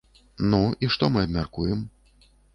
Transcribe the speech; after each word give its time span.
Ну, 0.53 0.61
і 0.87 0.89
што 0.95 1.11
мы 1.13 1.23
абмяркуем? 1.27 1.87